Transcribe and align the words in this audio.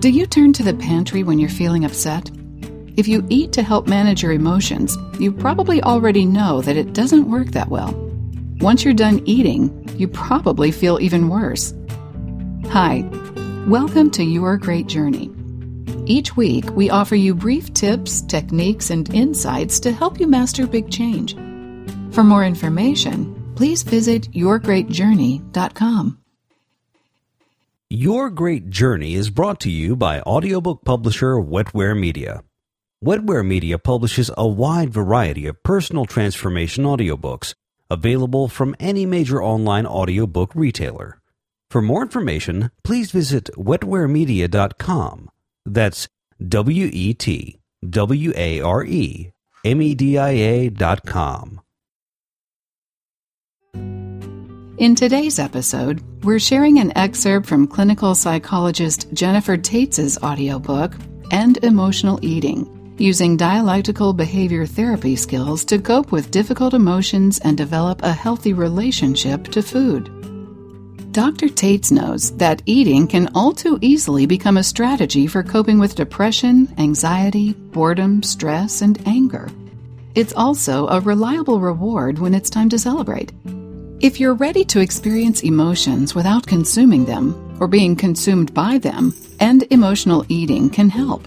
Do 0.00 0.10
you 0.10 0.26
turn 0.26 0.52
to 0.52 0.62
the 0.62 0.74
pantry 0.74 1.24
when 1.24 1.40
you're 1.40 1.50
feeling 1.50 1.84
upset? 1.84 2.30
If 2.96 3.08
you 3.08 3.26
eat 3.30 3.50
to 3.54 3.64
help 3.64 3.88
manage 3.88 4.22
your 4.22 4.30
emotions, 4.30 4.96
you 5.18 5.32
probably 5.32 5.82
already 5.82 6.24
know 6.24 6.60
that 6.62 6.76
it 6.76 6.92
doesn't 6.92 7.28
work 7.28 7.48
that 7.48 7.68
well. 7.68 7.92
Once 8.60 8.84
you're 8.84 8.94
done 8.94 9.20
eating, 9.24 9.88
you 9.98 10.06
probably 10.06 10.70
feel 10.70 11.00
even 11.00 11.28
worse. 11.28 11.74
Hi, 12.68 13.10
welcome 13.66 14.08
to 14.12 14.22
Your 14.22 14.56
Great 14.56 14.86
Journey. 14.86 15.32
Each 16.06 16.36
week, 16.36 16.70
we 16.76 16.90
offer 16.90 17.16
you 17.16 17.34
brief 17.34 17.74
tips, 17.74 18.22
techniques, 18.22 18.90
and 18.90 19.12
insights 19.12 19.80
to 19.80 19.90
help 19.90 20.20
you 20.20 20.28
master 20.28 20.68
big 20.68 20.92
change. 20.92 21.34
For 22.14 22.22
more 22.22 22.44
information, 22.44 23.52
please 23.56 23.82
visit 23.82 24.30
yourgreatjourney.com. 24.30 26.18
Your 27.90 28.28
Great 28.28 28.68
Journey 28.68 29.14
is 29.14 29.30
brought 29.30 29.60
to 29.60 29.70
you 29.70 29.96
by 29.96 30.20
audiobook 30.20 30.84
publisher 30.84 31.36
Wetware 31.36 31.98
Media. 31.98 32.44
Wetware 33.02 33.46
Media 33.46 33.78
publishes 33.78 34.30
a 34.36 34.46
wide 34.46 34.92
variety 34.92 35.46
of 35.46 35.62
personal 35.62 36.04
transformation 36.04 36.84
audiobooks 36.84 37.54
available 37.88 38.46
from 38.46 38.76
any 38.78 39.06
major 39.06 39.42
online 39.42 39.86
audiobook 39.86 40.54
retailer. 40.54 41.22
For 41.70 41.80
more 41.80 42.02
information, 42.02 42.70
please 42.84 43.10
visit 43.10 43.48
wetwaremedia.com. 43.56 45.30
That's 45.64 46.08
W 46.46 46.90
E 46.92 47.14
T 47.14 47.58
W 47.88 48.32
A 48.36 48.60
R 48.60 48.84
E 48.84 49.32
M 49.64 49.80
E 49.80 49.94
D 49.94 50.18
I 50.18 50.28
A 50.28 50.68
In 54.78 54.94
today's 54.94 55.40
episode, 55.40 56.00
we're 56.22 56.38
sharing 56.38 56.78
an 56.78 56.96
excerpt 56.96 57.46
from 57.46 57.66
clinical 57.66 58.14
psychologist 58.14 59.12
Jennifer 59.12 59.56
Taitz' 59.56 60.22
audiobook, 60.22 60.94
End 61.32 61.58
Emotional 61.64 62.20
Eating 62.22 62.94
using 62.96 63.36
dialectical 63.36 64.12
behavior 64.12 64.66
therapy 64.66 65.16
skills 65.16 65.64
to 65.64 65.80
cope 65.80 66.12
with 66.12 66.30
difficult 66.30 66.74
emotions 66.74 67.40
and 67.40 67.56
develop 67.56 68.02
a 68.02 68.12
healthy 68.12 68.52
relationship 68.52 69.48
to 69.48 69.62
food. 69.62 70.04
Dr. 71.12 71.46
Taitz 71.46 71.90
knows 71.90 72.36
that 72.36 72.62
eating 72.64 73.08
can 73.08 73.28
all 73.34 73.52
too 73.52 73.78
easily 73.80 74.26
become 74.26 74.58
a 74.58 74.62
strategy 74.62 75.26
for 75.26 75.42
coping 75.42 75.80
with 75.80 75.96
depression, 75.96 76.72
anxiety, 76.78 77.52
boredom, 77.52 78.22
stress, 78.22 78.80
and 78.80 79.04
anger. 79.08 79.48
It's 80.14 80.34
also 80.34 80.86
a 80.86 81.00
reliable 81.00 81.58
reward 81.58 82.20
when 82.20 82.32
it's 82.32 82.50
time 82.50 82.68
to 82.68 82.78
celebrate. 82.78 83.32
If 84.00 84.20
you're 84.20 84.34
ready 84.34 84.64
to 84.66 84.78
experience 84.78 85.42
emotions 85.42 86.14
without 86.14 86.46
consuming 86.46 87.04
them 87.04 87.56
or 87.58 87.66
being 87.66 87.96
consumed 87.96 88.54
by 88.54 88.78
them, 88.78 89.12
end 89.40 89.64
emotional 89.70 90.24
eating 90.28 90.70
can 90.70 90.88
help. 90.88 91.26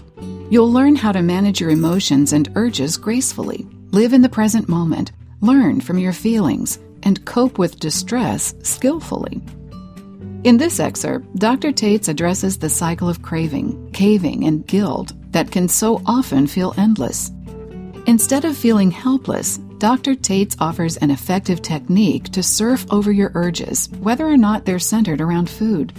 You'll 0.50 0.72
learn 0.72 0.96
how 0.96 1.12
to 1.12 1.20
manage 1.20 1.60
your 1.60 1.68
emotions 1.68 2.32
and 2.32 2.50
urges 2.54 2.96
gracefully, 2.96 3.66
live 3.90 4.14
in 4.14 4.22
the 4.22 4.28
present 4.30 4.70
moment, 4.70 5.12
learn 5.42 5.82
from 5.82 5.98
your 5.98 6.14
feelings, 6.14 6.78
and 7.02 7.22
cope 7.26 7.58
with 7.58 7.78
distress 7.78 8.54
skillfully. 8.62 9.42
In 10.44 10.56
this 10.56 10.80
excerpt, 10.80 11.26
Dr. 11.36 11.72
Taitz 11.72 12.08
addresses 12.08 12.56
the 12.56 12.70
cycle 12.70 13.08
of 13.10 13.20
craving, 13.20 13.90
caving, 13.92 14.44
and 14.44 14.66
guilt 14.66 15.12
that 15.32 15.50
can 15.50 15.68
so 15.68 16.00
often 16.06 16.46
feel 16.46 16.72
endless. 16.78 17.30
Instead 18.06 18.46
of 18.46 18.56
feeling 18.56 18.90
helpless, 18.90 19.60
Dr. 19.82 20.14
Taitz 20.14 20.54
offers 20.60 20.96
an 20.98 21.10
effective 21.10 21.60
technique 21.60 22.30
to 22.30 22.40
surf 22.40 22.86
over 22.92 23.10
your 23.10 23.32
urges, 23.34 23.88
whether 23.98 24.24
or 24.24 24.36
not 24.36 24.64
they're 24.64 24.78
centered 24.78 25.20
around 25.20 25.50
food. 25.50 25.92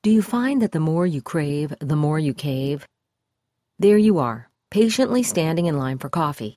Do 0.00 0.10
you 0.10 0.22
find 0.22 0.62
that 0.62 0.72
the 0.72 0.80
more 0.80 1.06
you 1.06 1.20
crave, 1.20 1.74
the 1.80 1.94
more 1.94 2.18
you 2.18 2.32
cave? 2.32 2.88
There 3.78 3.98
you 3.98 4.16
are, 4.16 4.48
patiently 4.70 5.22
standing 5.22 5.66
in 5.66 5.76
line 5.76 5.98
for 5.98 6.08
coffee. 6.08 6.56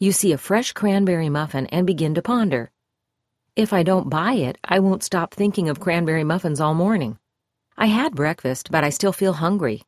You 0.00 0.12
see 0.12 0.32
a 0.32 0.38
fresh 0.38 0.72
cranberry 0.72 1.28
muffin 1.28 1.66
and 1.66 1.86
begin 1.86 2.14
to 2.14 2.22
ponder. 2.22 2.70
If 3.54 3.74
I 3.74 3.82
don't 3.82 4.08
buy 4.08 4.32
it, 4.32 4.56
I 4.64 4.78
won't 4.78 5.04
stop 5.04 5.34
thinking 5.34 5.68
of 5.68 5.78
cranberry 5.78 6.24
muffins 6.24 6.58
all 6.58 6.72
morning. 6.72 7.18
I 7.76 7.84
had 7.84 8.14
breakfast, 8.14 8.70
but 8.70 8.82
I 8.82 8.88
still 8.88 9.12
feel 9.12 9.34
hungry. 9.34 9.82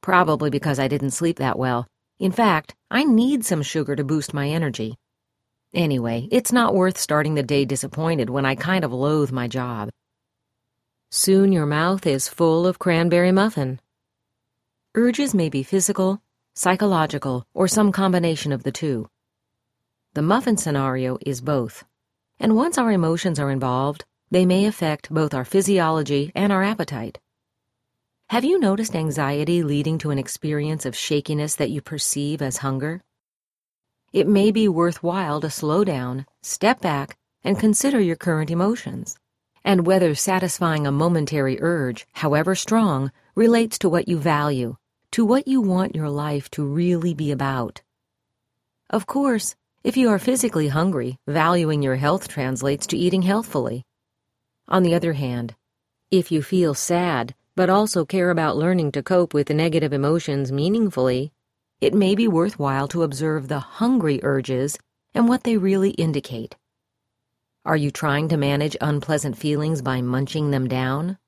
Probably 0.00 0.50
because 0.50 0.80
I 0.80 0.88
didn't 0.88 1.12
sleep 1.12 1.38
that 1.38 1.56
well. 1.56 1.86
In 2.20 2.30
fact, 2.30 2.74
I 2.90 3.04
need 3.04 3.44
some 3.44 3.62
sugar 3.62 3.96
to 3.96 4.04
boost 4.04 4.32
my 4.32 4.48
energy. 4.48 4.96
Anyway, 5.74 6.28
it's 6.30 6.52
not 6.52 6.74
worth 6.74 6.96
starting 6.96 7.34
the 7.34 7.42
day 7.42 7.64
disappointed 7.64 8.30
when 8.30 8.46
I 8.46 8.54
kind 8.54 8.84
of 8.84 8.92
loathe 8.92 9.32
my 9.32 9.48
job. 9.48 9.90
Soon 11.10 11.50
your 11.50 11.66
mouth 11.66 12.06
is 12.06 12.28
full 12.28 12.66
of 12.66 12.78
cranberry 12.78 13.32
muffin. 13.32 13.80
Urges 14.94 15.34
may 15.34 15.48
be 15.48 15.64
physical, 15.64 16.22
psychological, 16.54 17.44
or 17.52 17.66
some 17.66 17.90
combination 17.90 18.52
of 18.52 18.62
the 18.62 18.70
two. 18.70 19.08
The 20.14 20.22
muffin 20.22 20.56
scenario 20.56 21.18
is 21.26 21.40
both. 21.40 21.84
And 22.38 22.54
once 22.54 22.78
our 22.78 22.92
emotions 22.92 23.40
are 23.40 23.50
involved, 23.50 24.04
they 24.30 24.46
may 24.46 24.66
affect 24.66 25.12
both 25.12 25.34
our 25.34 25.44
physiology 25.44 26.30
and 26.36 26.52
our 26.52 26.62
appetite. 26.62 27.18
Have 28.34 28.44
you 28.44 28.58
noticed 28.58 28.96
anxiety 28.96 29.62
leading 29.62 29.96
to 29.98 30.10
an 30.10 30.18
experience 30.18 30.84
of 30.84 30.96
shakiness 30.96 31.54
that 31.54 31.70
you 31.70 31.80
perceive 31.80 32.42
as 32.42 32.56
hunger? 32.56 33.00
It 34.12 34.26
may 34.26 34.50
be 34.50 34.66
worthwhile 34.66 35.40
to 35.40 35.48
slow 35.48 35.84
down, 35.84 36.26
step 36.42 36.80
back, 36.80 37.16
and 37.44 37.60
consider 37.60 38.00
your 38.00 38.16
current 38.16 38.50
emotions 38.50 39.16
and 39.64 39.86
whether 39.86 40.16
satisfying 40.16 40.84
a 40.84 40.90
momentary 40.90 41.62
urge, 41.62 42.08
however 42.14 42.56
strong, 42.56 43.12
relates 43.36 43.78
to 43.78 43.88
what 43.88 44.08
you 44.08 44.18
value, 44.18 44.78
to 45.12 45.24
what 45.24 45.46
you 45.46 45.60
want 45.60 45.94
your 45.94 46.10
life 46.10 46.50
to 46.50 46.64
really 46.64 47.14
be 47.14 47.30
about. 47.30 47.82
Of 48.90 49.06
course, 49.06 49.54
if 49.84 49.96
you 49.96 50.08
are 50.08 50.18
physically 50.18 50.66
hungry, 50.66 51.20
valuing 51.28 51.84
your 51.84 51.94
health 51.94 52.26
translates 52.26 52.88
to 52.88 52.98
eating 52.98 53.22
healthfully. 53.22 53.84
On 54.66 54.82
the 54.82 54.96
other 54.96 55.12
hand, 55.12 55.54
if 56.10 56.32
you 56.32 56.42
feel 56.42 56.74
sad, 56.74 57.36
but 57.56 57.70
also 57.70 58.04
care 58.04 58.30
about 58.30 58.56
learning 58.56 58.90
to 58.92 59.02
cope 59.02 59.32
with 59.32 59.50
negative 59.50 59.92
emotions 59.92 60.50
meaningfully, 60.50 61.32
it 61.80 61.94
may 61.94 62.14
be 62.14 62.26
worthwhile 62.26 62.88
to 62.88 63.02
observe 63.02 63.48
the 63.48 63.60
hungry 63.60 64.20
urges 64.22 64.78
and 65.14 65.28
what 65.28 65.44
they 65.44 65.56
really 65.56 65.90
indicate. 65.90 66.56
Are 67.64 67.76
you 67.76 67.90
trying 67.90 68.28
to 68.28 68.36
manage 68.36 68.76
unpleasant 68.80 69.38
feelings 69.38 69.82
by 69.82 70.02
munching 70.02 70.50
them 70.50 70.68
down? 70.68 71.18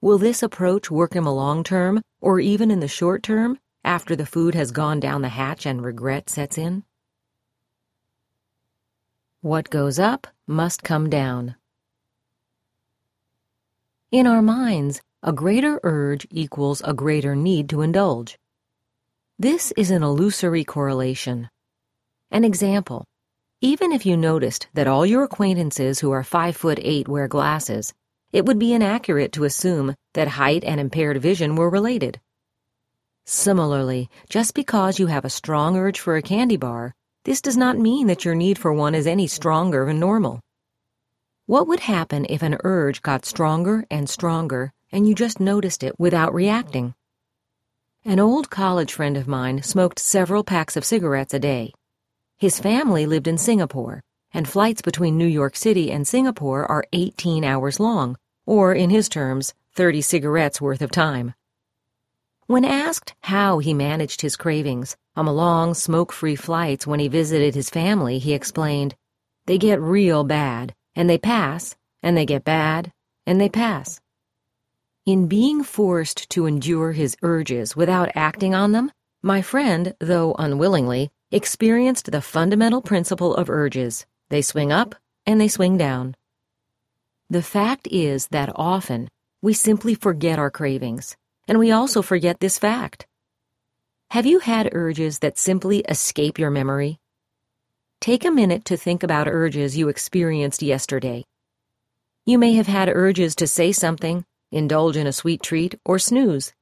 Will 0.00 0.18
this 0.18 0.42
approach 0.42 0.90
work 0.90 1.16
in 1.16 1.24
the 1.24 1.32
long 1.32 1.64
term, 1.64 2.02
or 2.20 2.38
even 2.38 2.70
in 2.70 2.80
the 2.80 2.88
short 2.88 3.22
term, 3.22 3.58
after 3.84 4.14
the 4.14 4.26
food 4.26 4.54
has 4.54 4.70
gone 4.70 5.00
down 5.00 5.22
the 5.22 5.28
hatch 5.30 5.66
and 5.66 5.82
regret 5.82 6.28
sets 6.28 6.58
in? 6.58 6.84
What 9.40 9.70
goes 9.70 9.98
up 9.98 10.26
must 10.46 10.82
come 10.82 11.10
down. 11.10 11.56
In 14.10 14.26
our 14.26 14.42
minds, 14.42 15.02
a 15.26 15.32
greater 15.32 15.80
urge 15.84 16.26
equals 16.30 16.82
a 16.84 16.92
greater 16.92 17.34
need 17.34 17.70
to 17.70 17.80
indulge. 17.80 18.38
This 19.38 19.72
is 19.74 19.90
an 19.90 20.02
illusory 20.02 20.64
correlation. 20.64 21.48
An 22.30 22.44
example 22.44 23.06
even 23.62 23.92
if 23.92 24.04
you 24.04 24.14
noticed 24.14 24.66
that 24.74 24.86
all 24.86 25.06
your 25.06 25.22
acquaintances 25.22 25.98
who 25.98 26.10
are 26.10 26.22
five 26.22 26.54
foot 26.54 26.78
eight 26.82 27.08
wear 27.08 27.26
glasses, 27.26 27.94
it 28.30 28.44
would 28.44 28.58
be 28.58 28.74
inaccurate 28.74 29.32
to 29.32 29.44
assume 29.44 29.94
that 30.12 30.28
height 30.28 30.62
and 30.62 30.78
impaired 30.78 31.22
vision 31.22 31.56
were 31.56 31.70
related. 31.70 32.20
Similarly, 33.24 34.10
just 34.28 34.52
because 34.52 34.98
you 34.98 35.06
have 35.06 35.24
a 35.24 35.30
strong 35.30 35.78
urge 35.78 35.98
for 35.98 36.16
a 36.16 36.22
candy 36.22 36.58
bar, 36.58 36.94
this 37.24 37.40
does 37.40 37.56
not 37.56 37.78
mean 37.78 38.08
that 38.08 38.26
your 38.26 38.34
need 38.34 38.58
for 38.58 38.74
one 38.74 38.94
is 38.94 39.06
any 39.06 39.26
stronger 39.26 39.86
than 39.86 39.98
normal. 39.98 40.40
What 41.46 41.66
would 41.66 41.80
happen 41.80 42.26
if 42.28 42.42
an 42.42 42.58
urge 42.64 43.00
got 43.00 43.24
stronger 43.24 43.86
and 43.90 44.10
stronger 44.10 44.74
and 44.94 45.08
you 45.08 45.14
just 45.14 45.40
noticed 45.40 45.82
it 45.82 45.98
without 45.98 46.32
reacting? 46.32 46.94
An 48.04 48.20
old 48.20 48.48
college 48.48 48.92
friend 48.92 49.16
of 49.16 49.26
mine 49.26 49.60
smoked 49.62 49.98
several 49.98 50.44
packs 50.44 50.76
of 50.76 50.84
cigarettes 50.84 51.34
a 51.34 51.40
day. 51.40 51.72
His 52.38 52.60
family 52.60 53.04
lived 53.04 53.26
in 53.26 53.36
Singapore, 53.36 54.04
and 54.32 54.48
flights 54.48 54.82
between 54.82 55.18
New 55.18 55.26
York 55.26 55.56
City 55.56 55.90
and 55.90 56.06
Singapore 56.06 56.64
are 56.70 56.84
18 56.92 57.42
hours 57.42 57.80
long, 57.80 58.16
or, 58.46 58.72
in 58.72 58.90
his 58.90 59.08
terms, 59.08 59.52
30 59.74 60.00
cigarettes 60.00 60.60
worth 60.60 60.80
of 60.80 60.92
time. 60.92 61.34
When 62.46 62.64
asked 62.64 63.14
how 63.22 63.58
he 63.58 63.74
managed 63.74 64.20
his 64.20 64.36
cravings 64.36 64.96
on 65.16 65.24
the 65.24 65.32
long, 65.32 65.74
smoke 65.74 66.12
free 66.12 66.36
flights 66.36 66.86
when 66.86 67.00
he 67.00 67.08
visited 67.08 67.56
his 67.56 67.68
family, 67.68 68.20
he 68.20 68.32
explained, 68.32 68.94
They 69.46 69.58
get 69.58 69.80
real 69.80 70.22
bad, 70.22 70.72
and 70.94 71.10
they 71.10 71.18
pass, 71.18 71.74
and 72.00 72.16
they 72.16 72.26
get 72.26 72.44
bad, 72.44 72.92
and 73.26 73.40
they 73.40 73.48
pass. 73.48 74.00
In 75.06 75.26
being 75.28 75.62
forced 75.62 76.30
to 76.30 76.46
endure 76.46 76.92
his 76.92 77.14
urges 77.22 77.76
without 77.76 78.10
acting 78.14 78.54
on 78.54 78.72
them, 78.72 78.90
my 79.22 79.42
friend, 79.42 79.92
though 80.00 80.34
unwillingly, 80.38 81.10
experienced 81.30 82.10
the 82.10 82.22
fundamental 82.22 82.80
principle 82.80 83.34
of 83.34 83.50
urges 83.50 84.06
they 84.30 84.40
swing 84.40 84.72
up 84.72 84.94
and 85.26 85.38
they 85.38 85.48
swing 85.48 85.76
down. 85.76 86.16
The 87.28 87.42
fact 87.42 87.86
is 87.90 88.28
that 88.28 88.50
often 88.56 89.10
we 89.42 89.52
simply 89.52 89.94
forget 89.94 90.38
our 90.38 90.50
cravings, 90.50 91.18
and 91.46 91.58
we 91.58 91.70
also 91.70 92.00
forget 92.00 92.40
this 92.40 92.58
fact. 92.58 93.06
Have 94.10 94.24
you 94.24 94.38
had 94.38 94.70
urges 94.72 95.18
that 95.18 95.36
simply 95.36 95.80
escape 95.80 96.38
your 96.38 96.50
memory? 96.50 96.98
Take 98.00 98.24
a 98.24 98.30
minute 98.30 98.64
to 98.66 98.78
think 98.78 99.02
about 99.02 99.28
urges 99.28 99.76
you 99.76 99.90
experienced 99.90 100.62
yesterday. 100.62 101.24
You 102.24 102.38
may 102.38 102.54
have 102.54 102.68
had 102.68 102.88
urges 102.88 103.34
to 103.36 103.46
say 103.46 103.70
something, 103.70 104.24
indulge 104.54 104.96
in 104.96 105.06
a 105.06 105.12
sweet 105.12 105.42
treat, 105.42 105.74
or 105.84 105.98
snooze. 105.98 106.54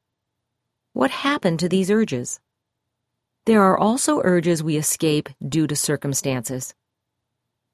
What 0.94 1.10
happened 1.10 1.60
to 1.60 1.68
these 1.68 1.90
urges? 1.90 2.40
There 3.44 3.62
are 3.62 3.78
also 3.78 4.20
urges 4.24 4.62
we 4.62 4.76
escape 4.76 5.28
due 5.46 5.66
to 5.66 5.76
circumstances. 5.76 6.74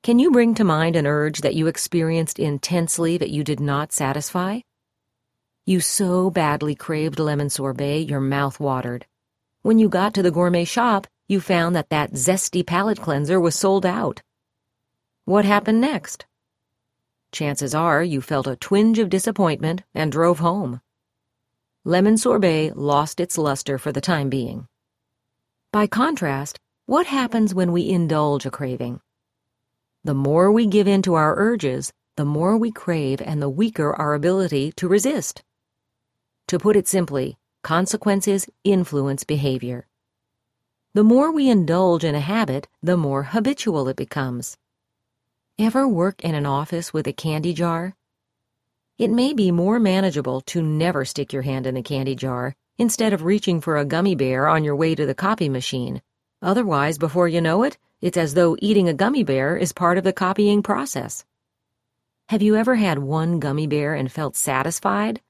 Can 0.03 0.19
you 0.19 0.31
bring 0.31 0.55
to 0.55 0.65
mind 0.65 0.97
an 0.97 1.07
urge 1.07 1.41
that 1.41 1.55
you 1.55 1.67
experienced 1.67 2.39
intensely 2.39 3.19
that 3.19 3.31
you 3.31 3.45
did 3.45 3.61
not 3.61 3.93
satisfy? 3.93 4.61
You 5.67 5.81
so 5.81 6.31
badly 6.31 6.75
craved 6.75 7.19
lemon 7.19 7.51
sorbet 7.51 8.03
your 8.03 8.21
mouth 8.21 8.59
watered. 8.61 9.07
When 9.63 9.79
you 9.79 9.89
got 9.89 10.15
to 10.15 10.23
the 10.23 10.31
gourmet 10.31 10.65
shop, 10.65 11.07
you 11.27 11.41
found 11.41 11.77
that 11.77 11.91
that 11.91 12.13
zesty 12.13 12.65
palate 12.65 13.01
cleanser 13.01 13.39
was 13.39 13.55
sold 13.55 13.85
out. 13.85 14.23
What 15.27 15.45
happened 15.45 15.81
next? 15.81 16.25
Chances 17.31 17.75
are 17.75 18.03
you 18.03 18.21
felt 18.21 18.47
a 18.47 18.57
twinge 18.57 18.99
of 18.99 19.11
disappointment 19.11 19.83
and 19.95 20.11
drove 20.11 20.39
home. 20.39 20.81
Lemon 21.85 22.17
sorbet 22.17 22.73
lost 22.75 23.21
its 23.21 23.39
luster 23.39 23.79
for 23.79 23.93
the 23.93 24.01
time 24.01 24.29
being. 24.29 24.67
By 25.73 25.87
contrast, 25.87 26.59
what 26.87 27.07
happens 27.07 27.55
when 27.55 27.73
we 27.73 27.89
indulge 27.89 28.47
a 28.47 28.51
craving? 28.51 29.01
The 30.05 30.15
more 30.15 30.51
we 30.51 30.67
give 30.67 30.89
in 30.89 31.03
to 31.03 31.15
our 31.15 31.37
urges, 31.37 31.93
the 32.17 32.25
more 32.25 32.57
we 32.57 32.73
crave 32.73 33.21
and 33.21 33.43
the 33.43 33.51
weaker 33.51 33.95
our 33.95 34.15
ability 34.15 34.73
to 34.77 34.89
resist. 34.89 35.43
To 36.49 36.59
put 36.59 36.77
it 36.77 36.89
simply, 36.89 37.37
consequences 37.63 38.49
influence 38.65 39.25
behavior. 39.25 39.87
The 40.95 41.05
more 41.05 41.31
we 41.31 41.51
indulge 41.51 42.05
in 42.05 42.15
a 42.15 42.21
habit, 42.21 42.69
the 42.83 42.97
more 42.97 43.25
habitual 43.25 43.87
it 43.89 43.97
becomes. 43.97 44.57
Ever 45.61 45.89
work 45.89 46.23
in 46.23 46.37
an 46.37 46.47
office 46.47 46.95
with 46.95 47.09
a 47.09 47.13
candy 47.13 47.53
jar? 47.53 47.97
It 48.97 49.11
may 49.11 49.35
be 49.35 49.51
more 49.51 49.81
manageable 49.81 50.41
to 50.43 50.63
never 50.63 51.05
stick 51.05 51.33
your 51.33 51.43
hand 51.43 51.67
in 51.67 51.75
the 51.75 51.83
candy 51.83 52.15
jar 52.15 52.55
instead 52.79 53.13
of 53.13 53.25
reaching 53.25 53.61
for 53.61 53.77
a 53.77 53.85
gummy 53.85 54.15
bear 54.15 54.47
on 54.47 54.63
your 54.63 54.77
way 54.77 54.95
to 54.95 55.05
the 55.05 55.17
copy 55.17 55.49
machine. 55.49 56.01
Otherwise, 56.41 56.97
before 56.97 57.27
you 57.27 57.41
know 57.41 57.65
it, 57.65 57.77
it's 58.01 58.17
as 58.17 58.35
though 58.35 58.57
eating 58.61 58.89
a 58.89 58.95
gummy 58.95 59.25
bear 59.25 59.57
is 59.57 59.73
part 59.73 59.99
of 59.99 60.05
the 60.05 60.13
copying 60.13 60.63
process. 60.63 61.25
Have 62.29 62.41
you 62.41 62.55
ever 62.55 62.77
had 62.77 63.01
one 63.01 63.41
gummy 63.41 63.67
bear 63.67 63.95
and 63.95 64.13
felt 64.13 64.37
satisfied? 64.37 65.21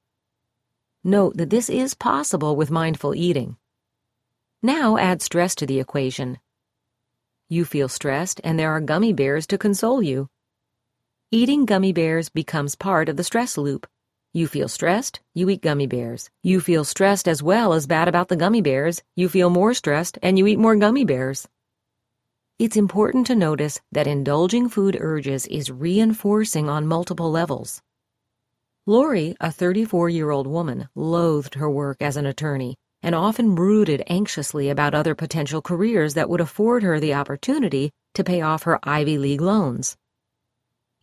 Note 1.03 1.39
that 1.39 1.49
this 1.49 1.71
is 1.71 1.95
possible 1.95 2.55
with 2.55 2.71
mindful 2.71 3.15
eating. 3.15 3.57
Now 4.63 4.99
add 4.99 5.23
stress 5.23 5.55
to 5.55 5.65
the 5.65 5.81
equation. 5.81 6.39
You 7.51 7.65
feel 7.65 7.89
stressed, 7.89 8.43
and 8.45 8.59
there 8.59 8.73
are 8.73 8.81
gummy 8.81 9.15
bears 9.15 9.47
to 9.47 9.57
console 9.57 10.03
you. 10.03 10.29
Eating 11.31 11.65
gummy 11.65 11.95
bears 11.95 12.29
becomes 12.29 12.75
part 12.75 13.09
of 13.09 13.17
the 13.17 13.25
stress 13.25 13.57
loop. 13.57 13.87
You 14.35 14.47
feel 14.47 14.69
stressed, 14.69 15.21
you 15.35 15.49
eat 15.49 15.63
gummy 15.63 15.87
bears. 15.87 16.29
You 16.43 16.61
feel 16.61 16.85
stressed 16.85 17.27
as 17.27 17.43
well 17.43 17.73
as 17.73 17.87
bad 17.87 18.07
about 18.07 18.29
the 18.29 18.37
gummy 18.37 18.61
bears, 18.61 19.03
you 19.17 19.31
feel 19.31 19.49
more 19.49 19.73
stressed, 19.73 20.19
and 20.23 20.39
you 20.39 20.47
eat 20.47 20.59
more 20.59 20.77
gummy 20.77 21.07
bears. 21.07 21.49
It's 22.59 22.77
important 22.77 23.27
to 23.29 23.35
notice 23.35 23.81
that 23.93 24.07
indulging 24.07 24.69
food 24.69 24.99
urges 25.01 25.47
is 25.47 25.71
reinforcing 25.71 26.69
on 26.69 26.87
multiple 26.87 27.31
levels. 27.31 27.81
Lori, 28.85 29.37
a 29.41 29.51
34 29.51 30.11
year 30.11 30.31
old 30.31 30.47
woman, 30.47 30.91
loathed 30.95 31.55
her 31.55 31.71
work 31.71 31.97
as 32.03 32.19
an 32.19 32.27
attorney 32.27 32.77
and 33.03 33.15
often 33.15 33.55
brooded 33.55 34.03
anxiously 34.09 34.69
about 34.69 34.95
other 34.95 35.15
potential 35.15 35.63
careers 35.63 36.15
that 36.15 36.29
would 36.29 36.41
afford 36.41 36.83
her 36.83 36.99
the 36.99 37.15
opportunity 37.15 37.91
to 38.15 38.25
pay 38.25 38.41
off 38.41 38.65
her 38.65 38.79
Ivy 38.83 39.19
League 39.19 39.41
loans. 39.41 39.97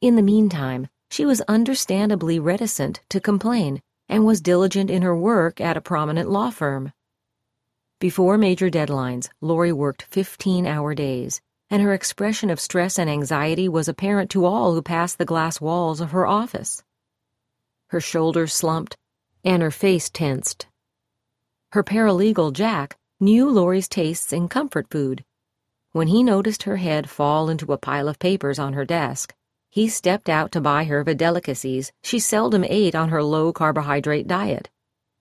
In 0.02 0.16
the 0.16 0.22
meantime, 0.22 0.88
she 1.10 1.26
was 1.26 1.42
understandably 1.42 2.40
reticent 2.40 3.02
to 3.10 3.20
complain 3.20 3.82
and 4.10 4.26
was 4.26 4.42
diligent 4.42 4.90
in 4.92 5.02
her 5.02 5.16
work 5.16 5.62
at 5.62 5.78
a 5.78 5.82
prominent 5.82 6.30
law 6.30 6.50
firm. 6.50 6.92
Before 8.00 8.38
major 8.38 8.70
deadlines, 8.70 9.30
Lori 9.40 9.72
worked 9.72 10.04
15 10.04 10.68
hour 10.68 10.94
days, 10.94 11.42
and 11.70 11.82
her 11.82 11.94
expression 11.94 12.50
of 12.50 12.60
stress 12.60 13.00
and 13.00 13.10
anxiety 13.10 13.70
was 13.70 13.88
apparent 13.88 14.30
to 14.32 14.46
all 14.46 14.74
who 14.74 14.82
passed 14.82 15.18
the 15.18 15.26
glass 15.26 15.62
walls 15.62 16.02
of 16.02 16.12
her 16.12 16.28
office. 16.28 16.84
Her 17.88 18.02
shoulders 18.02 18.54
slumped, 18.54 18.98
and 19.44 19.64
her 19.64 19.72
face 19.72 20.10
tensed. 20.10 20.68
Her 21.76 21.84
paralegal, 21.84 22.54
Jack, 22.54 22.96
knew 23.20 23.50
Lori's 23.50 23.90
tastes 23.90 24.32
in 24.32 24.48
comfort 24.48 24.88
food. 24.90 25.26
When 25.92 26.08
he 26.08 26.24
noticed 26.24 26.64
her 26.64 26.78
head 26.78 27.10
fall 27.10 27.50
into 27.50 27.74
a 27.74 27.78
pile 27.78 28.08
of 28.08 28.18
papers 28.18 28.58
on 28.58 28.72
her 28.72 28.86
desk, 28.86 29.36
he 29.72 29.90
stepped 29.90 30.30
out 30.30 30.54
to 30.54 30.62
buy 30.62 30.86
her 30.86 31.04
the 31.04 31.14
delicacies 31.14 31.92
she 32.02 32.18
seldom 32.18 32.64
ate 32.64 32.96
on 32.96 33.10
her 33.10 33.22
low 33.22 33.52
carbohydrate 33.52 34.26
diet 34.26 34.70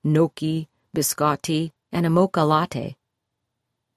gnocchi, 0.05 0.69
biscotti, 0.97 1.73
and 1.91 2.06
a 2.06 2.11
mocha 2.11 2.43
latte. 2.43 2.95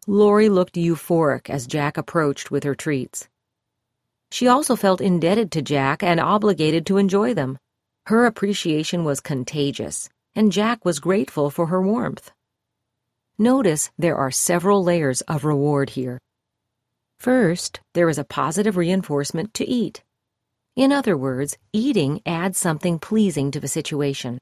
Lori 0.07 0.49
looked 0.49 0.77
euphoric 0.77 1.51
as 1.51 1.67
Jack 1.67 1.95
approached 1.95 2.49
with 2.49 2.63
her 2.63 2.73
treats. 2.73 3.29
She 4.31 4.47
also 4.47 4.75
felt 4.75 4.99
indebted 4.99 5.51
to 5.51 5.61
Jack 5.61 6.01
and 6.01 6.19
obligated 6.19 6.87
to 6.87 6.97
enjoy 6.97 7.35
them. 7.35 7.59
Her 8.07 8.25
appreciation 8.25 9.03
was 9.03 9.21
contagious, 9.21 10.09
and 10.33 10.51
Jack 10.51 10.83
was 10.83 10.97
grateful 10.97 11.51
for 11.51 11.67
her 11.67 11.83
warmth. 11.83 12.31
Notice 13.39 13.91
there 13.99 14.17
are 14.17 14.31
several 14.31 14.83
layers 14.83 15.21
of 15.21 15.45
reward 15.45 15.91
here. 15.91 16.19
First, 17.19 17.79
there 17.93 18.09
is 18.09 18.17
a 18.17 18.23
positive 18.23 18.77
reinforcement 18.77 19.53
to 19.53 19.65
eat. 19.65 20.03
In 20.75 20.91
other 20.91 21.15
words, 21.15 21.55
eating 21.71 22.19
adds 22.25 22.57
something 22.57 22.97
pleasing 22.97 23.51
to 23.51 23.59
the 23.59 23.67
situation. 23.67 24.39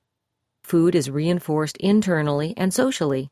Food 0.64 0.96
is 0.96 1.10
reinforced 1.10 1.76
internally 1.78 2.54
and 2.56 2.74
socially. 2.74 3.28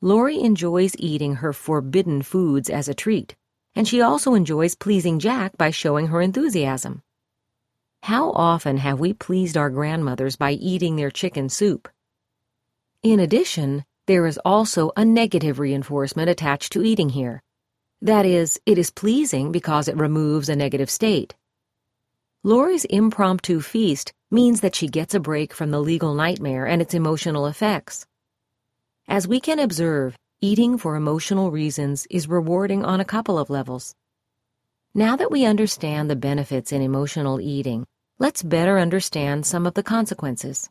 Lori 0.00 0.40
enjoys 0.40 0.96
eating 0.98 1.36
her 1.36 1.52
forbidden 1.52 2.22
foods 2.22 2.70
as 2.70 2.88
a 2.88 2.94
treat, 2.94 3.36
and 3.74 3.86
she 3.86 4.00
also 4.00 4.32
enjoys 4.32 4.74
pleasing 4.74 5.18
Jack 5.18 5.58
by 5.58 5.70
showing 5.70 6.06
her 6.06 6.22
enthusiasm. 6.22 7.02
How 8.02 8.30
often 8.32 8.78
have 8.78 8.98
we 8.98 9.12
pleased 9.12 9.58
our 9.58 9.68
grandmothers 9.68 10.36
by 10.36 10.52
eating 10.52 10.96
their 10.96 11.10
chicken 11.10 11.50
soup? 11.50 11.88
In 13.02 13.20
addition, 13.20 13.84
there 14.06 14.26
is 14.26 14.38
also 14.44 14.92
a 14.96 15.04
negative 15.04 15.58
reinforcement 15.58 16.28
attached 16.28 16.72
to 16.72 16.82
eating 16.82 17.08
here. 17.08 17.42
That 18.02 18.26
is, 18.26 18.60
it 18.66 18.76
is 18.76 18.90
pleasing 18.90 19.50
because 19.50 19.88
it 19.88 19.96
removes 19.96 20.48
a 20.48 20.56
negative 20.56 20.90
state. 20.90 21.34
Lori's 22.42 22.84
impromptu 22.84 23.62
feast 23.62 24.12
means 24.30 24.60
that 24.60 24.74
she 24.74 24.88
gets 24.88 25.14
a 25.14 25.20
break 25.20 25.54
from 25.54 25.70
the 25.70 25.80
legal 25.80 26.12
nightmare 26.14 26.66
and 26.66 26.82
its 26.82 26.92
emotional 26.92 27.46
effects. 27.46 28.06
As 29.08 29.26
we 29.26 29.40
can 29.40 29.58
observe, 29.58 30.18
eating 30.42 30.76
for 30.76 30.96
emotional 30.96 31.50
reasons 31.50 32.06
is 32.10 32.28
rewarding 32.28 32.84
on 32.84 33.00
a 33.00 33.04
couple 33.04 33.38
of 33.38 33.48
levels. 33.48 33.94
Now 34.94 35.16
that 35.16 35.30
we 35.30 35.46
understand 35.46 36.10
the 36.10 36.16
benefits 36.16 36.72
in 36.72 36.82
emotional 36.82 37.40
eating, 37.40 37.86
let's 38.18 38.42
better 38.42 38.78
understand 38.78 39.46
some 39.46 39.66
of 39.66 39.72
the 39.72 39.82
consequences. 39.82 40.68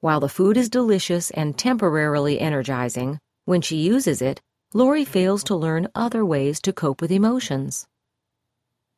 While 0.00 0.20
the 0.20 0.28
food 0.28 0.56
is 0.56 0.68
delicious 0.68 1.30
and 1.30 1.56
temporarily 1.56 2.40
energizing, 2.40 3.18
when 3.44 3.60
she 3.60 3.76
uses 3.76 4.20
it, 4.20 4.40
Lori 4.74 5.04
fails 5.04 5.44
to 5.44 5.56
learn 5.56 5.88
other 5.94 6.24
ways 6.24 6.60
to 6.62 6.72
cope 6.72 7.00
with 7.00 7.10
emotions. 7.10 7.86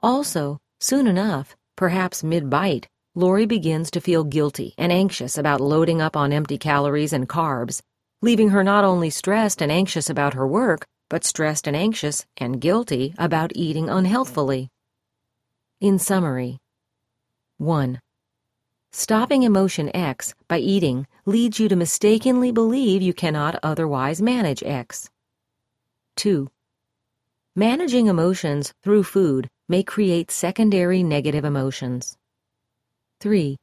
Also, 0.01 0.59
soon 0.81 1.07
enough, 1.07 1.57
perhaps 1.77 2.23
mid 2.23 2.51
bite, 2.51 2.89
Lori 3.15 3.47
begins 3.47 3.91
to 3.91 4.01
feel 4.01 4.25
guilty 4.25 4.75
and 4.79 4.91
anxious 4.91 5.39
about 5.39 5.61
loading 5.61 6.01
up 6.01 6.17
on 6.17 6.33
empty 6.33 6.59
calories 6.59 7.13
and 7.13 7.29
carbs 7.29 7.83
leaving 8.23 8.51
her 8.51 8.63
not 8.63 8.85
only 8.85 9.11
stressed 9.11 9.61
and 9.61 9.71
anxious 9.71 10.09
about 10.09 10.35
her 10.35 10.47
work, 10.47 10.87
but 11.11 11.25
stressed 11.25 11.67
and 11.67 11.77
anxious 11.77 12.25
and 12.37 12.61
guilty 12.61 13.13
about 13.19 13.51
eating 13.57 13.91
unhealthfully. 13.91 14.69
In 15.81 15.99
summary, 15.99 16.59
1. 17.59 18.01
Stopping 18.95 19.43
emotion 19.43 19.91
X 19.97 20.35
by 20.49 20.59
eating 20.59 21.07
leads 21.25 21.59
you 21.59 21.67
to 21.67 21.75
mistakenly 21.75 22.53
believe 22.53 23.01
you 23.01 23.15
cannot 23.15 23.59
otherwise 23.63 24.21
manage 24.21 24.63
X. 24.63 25.09
2. 26.17 26.51
Managing 27.57 28.09
emotions 28.09 28.75
through 28.83 29.05
food 29.05 29.49
may 29.67 29.83
create 29.83 30.31
secondary 30.31 31.03
negative 31.03 31.43
emotions. 31.43 32.19
3. 33.21 33.57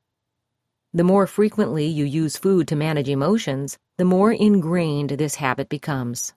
The 0.95 1.03
more 1.03 1.27
frequently 1.27 1.85
you 1.85 2.05
use 2.05 2.35
food 2.35 2.67
to 2.69 2.75
manage 2.75 3.07
emotions, 3.07 3.77
the 3.99 4.05
more 4.05 4.31
ingrained 4.31 5.11
this 5.11 5.35
habit 5.35 5.69
becomes. 5.69 6.33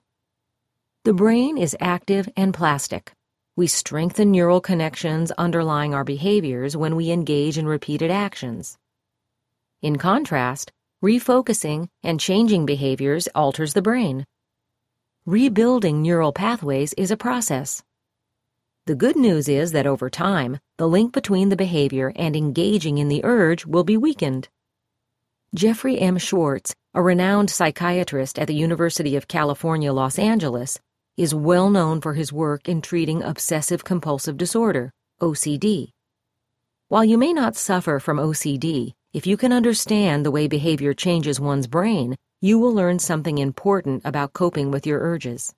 The 1.03 1.13
brain 1.13 1.57
is 1.57 1.75
active 1.79 2.29
and 2.37 2.53
plastic. 2.53 3.11
We 3.55 3.65
strengthen 3.65 4.29
neural 4.29 4.61
connections 4.61 5.31
underlying 5.31 5.95
our 5.95 6.03
behaviors 6.03 6.77
when 6.77 6.95
we 6.95 7.09
engage 7.09 7.57
in 7.57 7.65
repeated 7.65 8.11
actions. 8.11 8.77
In 9.83 9.97
contrast, 9.97 10.71
refocusing 11.03 11.89
and 12.03 12.17
changing 12.17 12.65
behaviors 12.65 13.27
alters 13.35 13.73
the 13.73 13.81
brain. 13.81 14.25
Rebuilding 15.25 16.01
neural 16.01 16.31
pathways 16.31 16.93
is 16.93 17.11
a 17.11 17.17
process. 17.17 17.83
The 18.85 18.95
good 18.95 19.17
news 19.17 19.49
is 19.49 19.73
that 19.73 19.85
over 19.85 20.09
time, 20.09 20.59
the 20.77 20.87
link 20.87 21.11
between 21.11 21.49
the 21.49 21.57
behavior 21.57 22.13
and 22.15 22.33
engaging 22.33 22.97
in 22.97 23.09
the 23.09 23.25
urge 23.25 23.65
will 23.65 23.83
be 23.83 23.97
weakened. 23.97 24.47
Jeffrey 25.53 25.99
M. 25.99 26.17
Schwartz, 26.17 26.73
a 26.93 27.01
renowned 27.01 27.49
psychiatrist 27.49 28.39
at 28.39 28.47
the 28.47 28.55
University 28.55 29.17
of 29.17 29.27
California, 29.27 29.91
Los 29.91 30.17
Angeles, 30.17 30.79
is 31.17 31.35
well 31.35 31.69
known 31.69 31.99
for 31.99 32.13
his 32.13 32.31
work 32.31 32.69
in 32.69 32.81
treating 32.81 33.21
obsessive 33.21 33.83
compulsive 33.83 34.37
disorder, 34.37 34.93
OCD. 35.21 35.89
While 36.87 37.03
you 37.03 37.17
may 37.17 37.33
not 37.33 37.57
suffer 37.57 37.99
from 37.99 38.15
OCD, 38.15 38.93
if 39.13 39.27
you 39.27 39.37
can 39.37 39.53
understand 39.53 40.25
the 40.25 40.31
way 40.31 40.47
behavior 40.47 40.91
changes 40.91 41.39
one's 41.39 41.67
brain, 41.67 42.15
you 42.41 42.57
will 42.57 42.73
learn 42.73 42.97
something 42.97 43.37
important 43.37 44.01
about 44.03 44.33
coping 44.33 44.71
with 44.71 44.87
your 44.87 44.99
urges. 45.01 45.53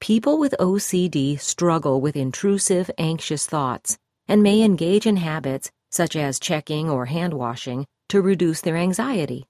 People 0.00 0.38
with 0.38 0.54
OCD 0.60 1.40
struggle 1.40 2.00
with 2.00 2.14
intrusive, 2.14 2.88
anxious 2.96 3.46
thoughts 3.46 3.98
and 4.28 4.40
may 4.40 4.62
engage 4.62 5.04
in 5.04 5.16
habits 5.16 5.72
such 5.90 6.14
as 6.14 6.38
checking 6.38 6.88
or 6.88 7.06
hand 7.06 7.34
washing 7.34 7.86
to 8.08 8.22
reduce 8.22 8.60
their 8.60 8.76
anxiety. 8.76 9.44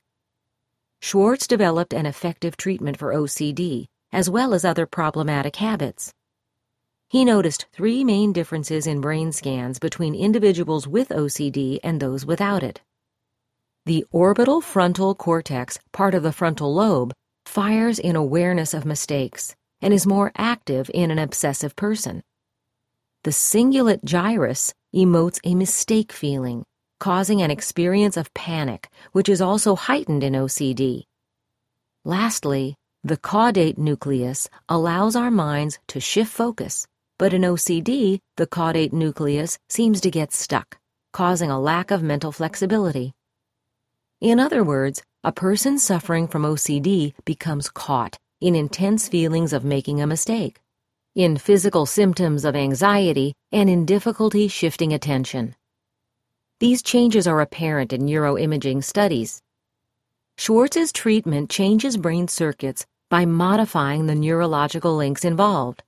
Schwartz 1.00 1.46
developed 1.46 1.92
an 1.92 2.06
effective 2.06 2.56
treatment 2.56 2.96
for 2.96 3.12
OCD 3.12 3.87
as 4.12 4.30
well 4.30 4.54
as 4.54 4.64
other 4.64 4.87
problematic 4.87 5.56
habits. 5.56 6.14
He 7.08 7.25
noticed 7.25 7.66
three 7.73 8.02
main 8.02 8.32
differences 8.32 8.87
in 8.87 9.02
brain 9.02 9.30
scans 9.30 9.78
between 9.78 10.14
individuals 10.14 10.88
with 10.88 11.11
OCD 11.11 11.80
and 11.84 12.00
those 12.00 12.25
without 12.25 12.62
it. 12.62 12.80
The 13.86 14.06
orbital 14.10 14.62
frontal 14.62 15.14
cortex, 15.14 15.78
part 15.92 16.14
of 16.14 16.22
the 16.22 16.32
frontal 16.32 16.72
lobe, 16.72 17.12
fires 17.44 17.98
in 17.98 18.16
awareness 18.16 18.72
of 18.72 18.86
mistakes 18.86 19.54
and 19.82 19.92
is 19.92 20.06
more 20.06 20.32
active 20.38 20.90
in 20.94 21.10
an 21.10 21.18
obsessive 21.18 21.76
person. 21.76 22.22
The 23.24 23.30
cingulate 23.30 24.02
gyrus 24.02 24.72
emotes 24.94 25.38
a 25.44 25.54
mistake 25.54 26.12
feeling, 26.12 26.64
causing 26.98 27.42
an 27.42 27.50
experience 27.50 28.16
of 28.16 28.32
panic, 28.32 28.88
which 29.12 29.28
is 29.28 29.42
also 29.42 29.76
heightened 29.76 30.24
in 30.24 30.32
OCD. 30.32 31.02
Lastly, 32.04 32.76
the 33.02 33.18
caudate 33.18 33.76
nucleus 33.76 34.48
allows 34.66 35.14
our 35.14 35.30
minds 35.30 35.78
to 35.88 36.00
shift 36.00 36.32
focus, 36.32 36.86
but 37.18 37.34
in 37.34 37.42
OCD, 37.42 38.20
the 38.38 38.46
caudate 38.46 38.94
nucleus 38.94 39.58
seems 39.68 40.00
to 40.00 40.10
get 40.10 40.32
stuck, 40.32 40.78
causing 41.12 41.50
a 41.50 41.60
lack 41.60 41.90
of 41.90 42.02
mental 42.02 42.32
flexibility. 42.32 43.12
In 44.25 44.40
other 44.40 44.64
words, 44.64 45.02
a 45.23 45.33
person 45.33 45.78
suffering 45.78 46.28
from 46.28 46.45
OCD 46.45 47.12
becomes 47.26 47.69
caught 47.69 48.16
in 48.40 48.54
intense 48.54 49.07
feelings 49.07 49.52
of 49.52 49.66
making 49.66 50.00
a 50.00 50.07
mistake, 50.07 50.62
in 51.14 51.37
physical 51.37 51.85
symptoms 51.85 52.47
of 52.47 52.57
anxiety, 52.57 53.35
and 53.52 53.69
in 53.69 53.85
difficulty 53.85 54.49
shifting 54.49 54.95
attention. 54.95 55.54
These 56.59 56.83
changes 56.83 57.26
are 57.26 57.43
apparent 57.43 57.93
in 57.93 58.07
neuroimaging 58.07 58.83
studies. 58.83 59.43
Schwartz's 60.38 60.90
treatment 60.90 61.50
changes 61.50 61.99
brain 61.99 62.26
circuits 62.26 62.87
by 63.11 63.26
modifying 63.26 64.07
the 64.07 64.14
neurological 64.14 64.97
links 64.97 65.26
involved. 65.26 65.83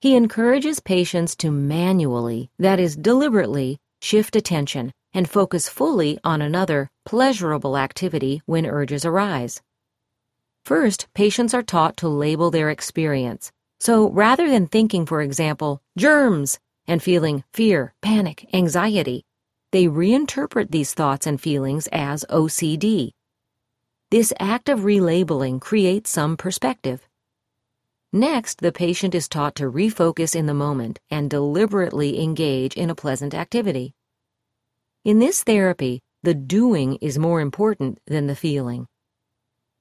He 0.00 0.16
encourages 0.16 0.80
patients 0.80 1.36
to 1.36 1.50
manually, 1.50 2.48
that 2.58 2.80
is, 2.80 2.96
deliberately, 2.96 3.76
shift 4.00 4.36
attention 4.36 4.90
and 5.16 5.30
focus 5.30 5.66
fully 5.66 6.18
on 6.22 6.42
another 6.42 6.90
pleasurable 7.06 7.78
activity 7.78 8.42
when 8.44 8.66
urges 8.66 9.06
arise. 9.06 9.62
First, 10.66 11.08
patients 11.14 11.54
are 11.54 11.62
taught 11.62 11.96
to 11.98 12.08
label 12.08 12.50
their 12.50 12.68
experience. 12.68 13.50
So 13.80 14.10
rather 14.10 14.50
than 14.50 14.66
thinking, 14.66 15.06
for 15.06 15.22
example, 15.22 15.80
germs, 15.96 16.58
and 16.86 17.02
feeling 17.02 17.44
fear, 17.54 17.94
panic, 18.02 18.46
anxiety, 18.52 19.24
they 19.72 19.86
reinterpret 19.86 20.70
these 20.70 20.92
thoughts 20.92 21.26
and 21.26 21.40
feelings 21.40 21.88
as 21.92 22.26
OCD. 22.28 23.12
This 24.10 24.34
act 24.38 24.68
of 24.68 24.80
relabeling 24.80 25.62
creates 25.62 26.10
some 26.10 26.36
perspective. 26.36 27.08
Next, 28.12 28.60
the 28.60 28.70
patient 28.70 29.14
is 29.14 29.28
taught 29.28 29.54
to 29.56 29.72
refocus 29.72 30.36
in 30.36 30.44
the 30.44 30.54
moment 30.54 31.00
and 31.10 31.30
deliberately 31.30 32.22
engage 32.22 32.74
in 32.74 32.90
a 32.90 32.94
pleasant 32.94 33.34
activity. 33.34 33.94
In 35.06 35.20
this 35.20 35.44
therapy, 35.44 36.02
the 36.24 36.34
doing 36.34 36.96
is 36.96 37.16
more 37.16 37.40
important 37.40 38.00
than 38.08 38.26
the 38.26 38.34
feeling. 38.34 38.88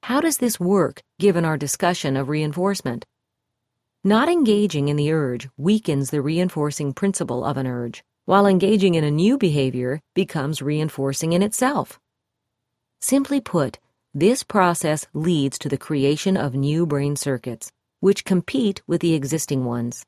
How 0.04 0.22
does 0.22 0.38
this 0.38 0.60
work 0.60 1.02
given 1.18 1.44
our 1.44 1.58
discussion 1.58 2.16
of 2.16 2.30
reinforcement? 2.30 3.08
Not 4.04 4.30
engaging 4.30 4.88
in 4.88 4.98
the 4.98 5.12
urge 5.12 5.50
weakens 5.58 6.12
the 6.12 6.22
reinforcing 6.22 6.94
principle 6.94 7.44
of 7.44 7.58
an 7.58 7.66
urge, 7.66 8.04
while 8.26 8.46
engaging 8.46 8.94
in 8.94 9.04
a 9.04 9.10
new 9.10 9.36
behavior 9.40 10.00
becomes 10.14 10.62
reinforcing 10.62 11.34
in 11.34 11.42
itself. 11.42 12.00
Simply 13.00 13.42
put, 13.42 13.80
this 14.14 14.44
process 14.44 15.08
leads 15.16 15.58
to 15.58 15.70
the 15.70 15.76
creation 15.76 16.38
of 16.38 16.54
new 16.54 16.86
brain 16.86 17.16
circuits, 17.16 17.72
which 18.00 18.26
compete 18.26 18.84
with 18.86 19.02
the 19.02 19.16
existing 19.16 19.66
ones. 19.66 20.06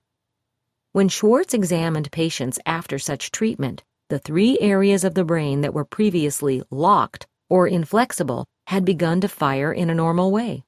When 0.92 1.10
Schwartz 1.10 1.56
examined 1.56 2.12
patients 2.12 2.60
after 2.68 3.00
such 3.00 3.32
treatment, 3.32 3.84
the 4.10 4.20
three 4.20 4.58
areas 4.60 5.04
of 5.04 5.14
the 5.16 5.26
brain 5.26 5.62
that 5.62 5.74
were 5.74 5.86
previously 5.86 6.64
locked 6.72 7.28
or 7.50 7.68
inflexible 7.68 8.46
had 8.68 8.86
begun 8.86 9.22
to 9.22 9.28
fire 9.28 9.72
in 9.72 9.90
a 9.90 9.96
normal 9.96 10.32
way. 10.32 10.64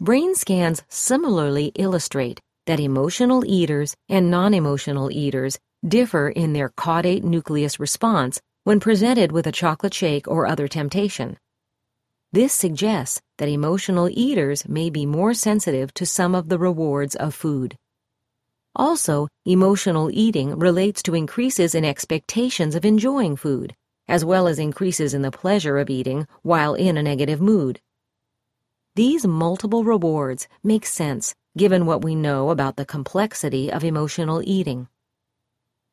Brain 0.00 0.34
scans 0.34 0.82
similarly 0.88 1.72
illustrate 1.74 2.40
that 2.66 2.80
emotional 2.80 3.44
eaters 3.44 3.94
and 4.08 4.30
non 4.30 4.54
emotional 4.54 5.10
eaters 5.10 5.58
differ 5.86 6.28
in 6.28 6.52
their 6.52 6.70
caudate 6.70 7.24
nucleus 7.24 7.78
response 7.80 8.40
when 8.64 8.80
presented 8.80 9.32
with 9.32 9.46
a 9.46 9.52
chocolate 9.52 9.94
shake 9.94 10.28
or 10.28 10.46
other 10.46 10.68
temptation. 10.68 11.36
This 12.32 12.52
suggests 12.52 13.20
that 13.38 13.48
emotional 13.48 14.08
eaters 14.10 14.68
may 14.68 14.88
be 14.88 15.04
more 15.04 15.34
sensitive 15.34 15.92
to 15.94 16.06
some 16.06 16.34
of 16.34 16.48
the 16.48 16.58
rewards 16.58 17.16
of 17.16 17.34
food. 17.34 17.76
Also, 18.76 19.28
emotional 19.44 20.10
eating 20.12 20.58
relates 20.58 21.02
to 21.02 21.14
increases 21.14 21.74
in 21.74 21.84
expectations 21.84 22.74
of 22.74 22.84
enjoying 22.84 23.36
food, 23.36 23.74
as 24.08 24.24
well 24.24 24.46
as 24.46 24.58
increases 24.58 25.14
in 25.14 25.22
the 25.22 25.30
pleasure 25.30 25.78
of 25.78 25.90
eating 25.90 26.26
while 26.42 26.74
in 26.74 26.96
a 26.96 27.02
negative 27.02 27.40
mood. 27.40 27.80
These 28.94 29.26
multiple 29.26 29.84
rewards 29.84 30.48
make 30.62 30.86
sense 30.86 31.34
given 31.56 31.84
what 31.84 32.04
we 32.04 32.14
know 32.14 32.50
about 32.50 32.76
the 32.76 32.84
complexity 32.84 33.72
of 33.72 33.82
emotional 33.82 34.40
eating. 34.44 34.88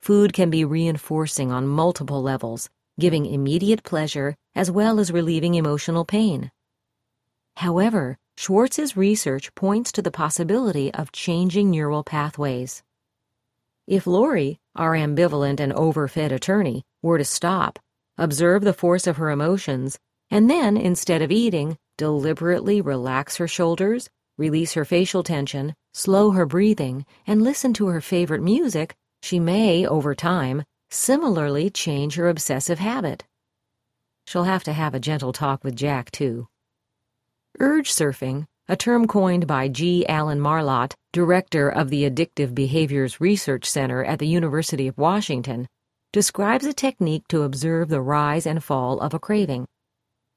Food 0.01 0.34
can 0.34 0.50
be 0.50 0.63
reinforcing 0.63 1.51
on 1.51 1.67
multiple 1.67 2.22
levels, 2.22 2.69
giving 3.00 3.25
immediate 3.25 3.84
pleasure 3.84 4.36
as 4.55 4.69
well 4.69 5.00
as 5.00 5.12
relieving 5.12 5.55
emotional 5.55 6.05
pain. 6.05 6.51
However, 7.55 8.17
Schwartz's 8.38 8.96
research 8.96 9.53
points 9.56 9.91
to 9.94 10.01
the 10.03 10.12
possibility 10.12 10.94
of 10.94 11.12
changing 11.12 11.72
neural 11.72 12.03
pathways. 12.03 12.84
If 13.88 14.06
Lori, 14.06 14.60
our 14.75 14.94
ambivalent 14.94 15.60
and 15.60 15.74
overfed 15.74 16.32
attorney, 16.32 16.84
were 17.01 17.17
to 17.17 17.25
stop, 17.25 17.79
observe 18.15 18.63
the 18.63 18.74
force 18.74 19.08
of 19.08 19.17
her 19.17 19.32
emotions, 19.32 19.98
and 20.29 20.48
then, 20.50 20.77
instead 20.77 21.24
of 21.24 21.32
eating, 21.32 21.77
deliberately 21.98 22.79
relax 22.79 23.38
her 23.38 23.48
shoulders, 23.48 24.08
release 24.38 24.74
her 24.74 24.86
facial 24.86 25.24
tension, 25.24 25.74
slow 25.96 26.29
her 26.29 26.46
breathing, 26.46 27.08
and 27.25 27.41
listen 27.41 27.74
to 27.74 27.88
her 27.88 28.01
favorite 28.01 28.44
music, 28.44 28.96
she 29.24 29.39
may, 29.39 29.84
over 29.84 30.13
time, 30.13 30.63
similarly 30.91 31.72
change 31.72 32.15
her 32.15 32.29
obsessive 32.29 32.77
habit. 32.77 33.25
She'll 34.27 34.44
have 34.44 34.63
to 34.65 34.74
have 34.74 34.94
a 34.94 35.00
gentle 35.00 35.34
talk 35.34 35.63
with 35.63 35.75
Jack, 35.75 36.12
too. 36.12 36.48
Urge 37.59 37.91
surfing, 37.91 38.45
a 38.67 38.75
term 38.75 39.07
coined 39.07 39.47
by 39.47 39.67
G. 39.67 40.07
Alan 40.07 40.39
Marlatt, 40.39 40.93
director 41.11 41.67
of 41.67 41.89
the 41.89 42.07
Addictive 42.07 42.53
Behaviors 42.53 43.19
Research 43.19 43.65
Center 43.65 44.03
at 44.03 44.19
the 44.19 44.27
University 44.27 44.87
of 44.87 44.95
Washington, 44.99 45.67
describes 46.13 46.67
a 46.67 46.73
technique 46.73 47.27
to 47.29 47.41
observe 47.41 47.89
the 47.89 47.99
rise 47.99 48.45
and 48.45 48.63
fall 48.63 48.99
of 48.99 49.15
a 49.15 49.19
craving. 49.19 49.65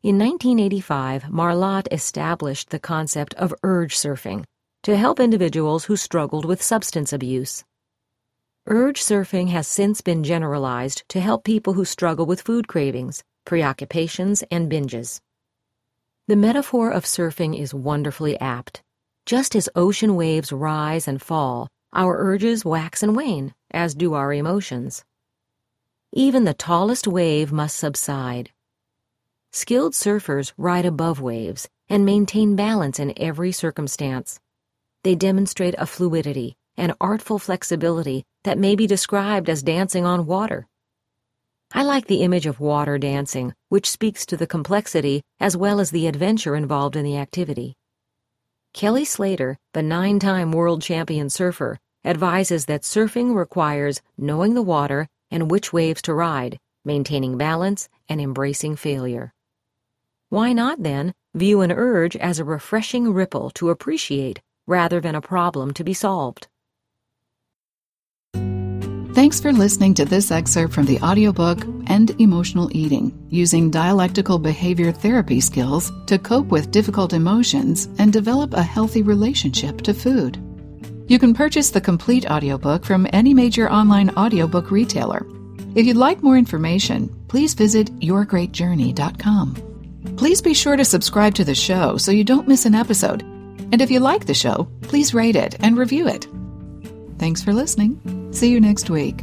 In 0.03 0.19
1985, 0.19 1.25
Marlatt 1.25 1.89
established 1.93 2.71
the 2.71 2.79
concept 2.79 3.35
of 3.35 3.55
urge 3.63 3.95
surfing 3.95 4.45
to 4.83 4.97
help 4.97 5.21
individuals 5.21 5.85
who 5.85 5.97
struggled 5.97 6.47
with 6.47 6.63
substance 6.63 7.13
abuse. 7.13 7.65
Urge 8.67 8.99
surfing 8.99 9.51
has 9.51 9.69
since 9.69 10.01
been 10.01 10.25
generalized 10.25 11.03
to 11.11 11.21
help 11.21 11.45
people 11.45 11.75
who 11.75 11.85
struggle 11.85 12.25
with 12.25 12.41
food 12.41 12.67
cravings, 12.67 13.23
preoccupations, 13.45 14.43
and 14.51 14.73
binges. 14.73 15.21
The 16.31 16.37
metaphor 16.37 16.93
of 16.93 17.07
surfing 17.07 17.59
is 17.61 17.75
wonderfully 17.75 18.39
apt. 18.39 18.85
Just 19.27 19.57
as 19.57 19.69
ocean 19.75 20.15
waves 20.15 20.53
rise 20.53 21.09
and 21.09 21.21
fall, 21.21 21.67
our 21.93 22.17
urges 22.17 22.65
wax 22.65 23.03
and 23.03 23.17
wane, 23.17 23.53
as 23.73 23.97
do 23.97 24.15
our 24.15 24.33
emotions. 24.33 25.05
Even 26.13 26.45
the 26.45 26.55
tallest 26.55 27.09
wave 27.09 27.51
must 27.51 27.77
subside. 27.77 28.53
skilled 29.51 29.93
surfers 29.93 30.53
ride 30.57 30.87
above 30.87 31.21
waves 31.21 31.69
and 31.89 32.05
maintain 32.05 32.55
balance 32.55 33.01
in 33.01 33.13
every 33.17 33.51
circumstance. 33.51 34.39
They 35.03 35.17
demonstrate 35.17 35.75
a 35.79 35.85
fluidity 35.85 36.55
and 36.77 36.95
artful 37.01 37.41
flexibility 37.41 38.23
that 38.45 38.57
may 38.57 38.77
be 38.77 38.87
described 38.87 39.51
as 39.51 39.65
dancing 39.65 40.05
on 40.05 40.27
water. 40.27 40.69
I 41.73 41.83
like 41.83 42.07
the 42.07 42.23
image 42.23 42.47
of 42.47 42.61
water 42.61 42.99
dancing, 42.99 43.53
which 43.71 43.89
speaks 43.89 44.27
to 44.27 44.37
the 44.37 44.47
complexity 44.47 45.23
as 45.41 45.57
well 45.57 45.81
as 45.81 45.91
the 45.91 46.07
adventure 46.07 46.55
involved 46.55 46.95
in 46.95 47.05
the 47.05 47.17
activity. 47.17 47.75
Kelly 48.75 49.05
Slater, 49.05 49.57
the 49.73 49.83
nine 49.83 50.19
time 50.19 50.53
world 50.53 50.83
champion 50.83 51.31
surfer, 51.31 51.79
advises 52.05 52.67
that 52.67 52.83
surfing 52.83 53.35
requires 53.35 54.03
knowing 54.19 54.55
the 54.55 54.63
water 54.63 55.09
and 55.31 55.51
which 55.51 55.73
waves 55.73 56.03
to 56.03 56.15
ride, 56.15 56.59
maintaining 56.85 57.39
balance, 57.39 57.89
and 58.09 58.21
embracing 58.21 58.77
failure. 58.77 59.33
Why 60.29 60.53
not, 60.53 60.83
then, 60.83 61.13
view 61.35 61.61
an 61.61 61.73
urge 61.73 62.17
as 62.17 62.39
a 62.39 62.45
refreshing 62.45 63.13
ripple 63.13 63.51
to 63.51 63.71
appreciate 63.71 64.41
rather 64.67 65.01
than 65.01 65.15
a 65.15 65.21
problem 65.21 65.73
to 65.75 65.85
be 65.85 65.95
solved? 65.95 66.49
Thanks 69.21 69.37
for 69.39 69.53
listening 69.53 69.93
to 69.97 70.07
this 70.07 70.31
excerpt 70.31 70.73
from 70.73 70.87
the 70.87 70.99
audiobook 71.01 71.67
End 71.89 72.19
Emotional 72.19 72.75
Eating 72.75 73.13
Using 73.29 73.71
Dialectical 73.71 74.39
Behavior 74.39 74.93
Therapy 74.93 75.43
Skills 75.43 75.93
to 76.07 76.19
Cope 76.19 76.47
with 76.47 76.71
Difficult 76.71 77.13
Emotions 77.13 77.91
and 77.99 78.15
Develop 78.15 78.55
a 78.55 78.63
Healthy 78.63 79.03
Relationship 79.03 79.83
to 79.83 79.93
Food. 79.93 80.39
You 81.07 81.19
can 81.19 81.35
purchase 81.35 81.69
the 81.69 81.83
complete 81.83 82.31
audiobook 82.31 82.87
from 82.87 83.07
any 83.13 83.35
major 83.35 83.71
online 83.71 84.09
audiobook 84.17 84.71
retailer. 84.71 85.27
If 85.75 85.85
you'd 85.85 85.99
like 85.99 86.23
more 86.23 86.39
information, 86.39 87.15
please 87.29 87.53
visit 87.53 87.95
yourgreatjourney.com. 88.01 90.15
Please 90.17 90.41
be 90.41 90.55
sure 90.55 90.77
to 90.77 90.85
subscribe 90.87 91.35
to 91.35 91.45
the 91.45 91.55
show 91.55 91.99
so 91.99 92.11
you 92.11 92.25
don't 92.25 92.49
miss 92.49 92.65
an 92.65 92.75
episode. 92.75 93.21
And 93.21 93.83
if 93.83 93.91
you 93.91 94.01
like 94.01 94.25
the 94.25 94.33
show, 94.33 94.67
please 94.81 95.13
rate 95.13 95.37
it 95.37 95.57
and 95.61 95.77
review 95.77 96.09
it. 96.09 96.27
Thanks 97.21 97.43
for 97.43 97.53
listening. 97.53 98.01
See 98.33 98.51
you 98.51 98.63
next 98.63 98.89
week. 98.89 99.23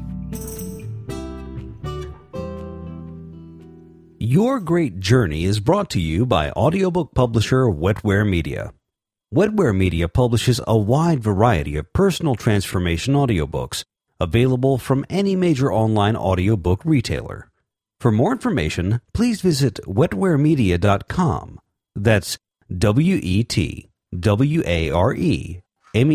Your 4.20 4.60
Great 4.60 5.00
Journey 5.00 5.46
is 5.46 5.60
brought 5.60 5.89
to 5.89 6.00
you 6.00 6.27
by 6.27 6.51
audiobook 6.51 7.16
publisher 7.16 7.63
Wetware 7.63 8.30
Media. 8.30 8.72
Wetware 9.34 9.75
Media 9.75 10.08
publishes 10.08 10.62
a 10.68 10.77
wide 10.77 11.24
variety 11.24 11.75
of 11.75 11.92
personal 11.92 12.36
transformation 12.36 13.16
audiobooks 13.16 13.84
available 14.20 14.77
from 14.77 15.04
any 15.10 15.36
major 15.36 15.74
online 15.74 16.16
audiobook 16.16 16.86
retailer. 16.86 17.50
For 18.00 18.12
more 18.12 18.32
information, 18.32 19.01
please 19.12 19.42
visit 19.42 19.80
wetwaremedia.com. 19.88 21.60
That's 21.96 22.38
W 22.77 23.20
E 23.24 23.44
T 23.44 23.89
W 24.20 24.62
A 24.68 24.92
R 24.92 25.16
E 25.16 25.62
M 26.00 26.10